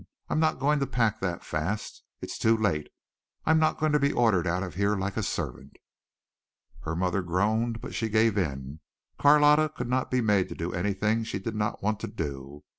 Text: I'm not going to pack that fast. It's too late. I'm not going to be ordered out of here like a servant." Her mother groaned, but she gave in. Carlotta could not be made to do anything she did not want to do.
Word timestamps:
I'm 0.29 0.39
not 0.39 0.57
going 0.57 0.79
to 0.79 0.87
pack 0.87 1.19
that 1.19 1.43
fast. 1.45 2.01
It's 2.21 2.39
too 2.39 2.57
late. 2.57 2.89
I'm 3.45 3.59
not 3.59 3.77
going 3.77 3.91
to 3.91 3.99
be 3.99 4.11
ordered 4.11 4.47
out 4.47 4.63
of 4.63 4.73
here 4.73 4.95
like 4.95 5.15
a 5.15 5.21
servant." 5.21 5.77
Her 6.85 6.95
mother 6.95 7.21
groaned, 7.21 7.81
but 7.81 7.93
she 7.93 8.09
gave 8.09 8.35
in. 8.35 8.79
Carlotta 9.19 9.69
could 9.69 9.87
not 9.89 10.09
be 10.09 10.19
made 10.21 10.49
to 10.49 10.55
do 10.55 10.73
anything 10.73 11.23
she 11.23 11.37
did 11.37 11.53
not 11.53 11.83
want 11.83 11.99
to 11.99 12.07
do. 12.07 12.63